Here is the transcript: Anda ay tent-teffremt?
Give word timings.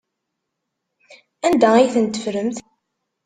Anda 1.45 1.69
ay 1.75 1.89
tent-teffremt? 1.93 2.57